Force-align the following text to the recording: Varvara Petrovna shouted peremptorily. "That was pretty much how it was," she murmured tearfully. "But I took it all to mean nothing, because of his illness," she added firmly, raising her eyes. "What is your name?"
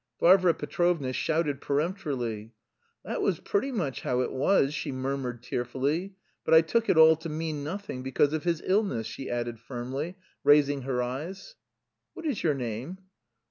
Varvara 0.19 0.55
Petrovna 0.55 1.13
shouted 1.13 1.61
peremptorily. 1.61 2.55
"That 3.05 3.21
was 3.21 3.39
pretty 3.39 3.71
much 3.71 4.01
how 4.01 4.21
it 4.21 4.31
was," 4.31 4.73
she 4.73 4.91
murmured 4.91 5.43
tearfully. 5.43 6.15
"But 6.43 6.55
I 6.55 6.61
took 6.61 6.89
it 6.89 6.97
all 6.97 7.15
to 7.17 7.29
mean 7.29 7.63
nothing, 7.63 8.01
because 8.01 8.33
of 8.33 8.43
his 8.43 8.63
illness," 8.65 9.05
she 9.05 9.29
added 9.29 9.59
firmly, 9.59 10.17
raising 10.43 10.81
her 10.81 11.03
eyes. 11.03 11.53
"What 12.15 12.25
is 12.25 12.41
your 12.41 12.55
name?" 12.55 12.97